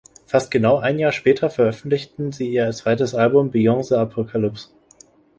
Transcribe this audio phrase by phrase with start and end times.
[0.25, 4.69] Fast genau ein Jahr später veröffentlichten sie ihr zweites Album "Beyond the Apocalypse".